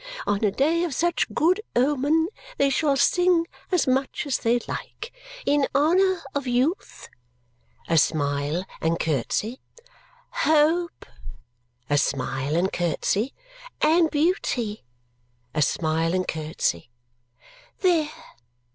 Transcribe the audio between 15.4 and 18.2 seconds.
a smile and curtsy. "There!